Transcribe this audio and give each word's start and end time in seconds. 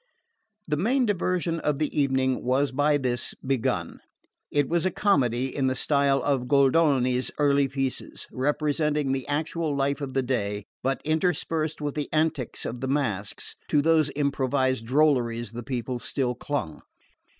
The 0.67 0.77
main 0.77 1.05
diversion 1.05 1.59
of 1.59 1.77
the 1.77 1.95
evening 1.95 2.43
was 2.43 2.71
by 2.71 2.97
this 2.97 3.35
begun. 3.45 3.99
It 4.49 4.67
was 4.67 4.83
a 4.83 4.89
comedy 4.89 5.55
in 5.55 5.67
the 5.67 5.75
style 5.75 6.23
of 6.23 6.47
Goldoni's 6.47 7.29
early 7.37 7.67
pieces, 7.67 8.25
representing 8.31 9.11
the 9.11 9.27
actual 9.27 9.75
life 9.75 10.01
of 10.01 10.15
the 10.15 10.23
day, 10.23 10.65
but 10.81 11.01
interspersed 11.05 11.81
with 11.81 11.93
the 11.93 12.09
antics 12.11 12.65
of 12.65 12.81
the 12.81 12.87
masks, 12.87 13.55
to 13.67 13.83
whose 13.83 14.09
improvised 14.15 14.87
drolleries 14.87 15.51
the 15.51 15.61
people 15.61 15.99
still 15.99 16.33
clung. 16.33 16.81